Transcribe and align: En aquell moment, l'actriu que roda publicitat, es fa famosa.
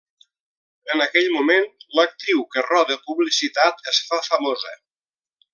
En 0.93 1.03
aquell 1.05 1.29
moment, 1.33 1.67
l'actriu 1.99 2.43
que 2.57 2.65
roda 2.71 2.99
publicitat, 3.11 3.87
es 3.93 4.03
fa 4.11 4.23
famosa. 4.33 4.77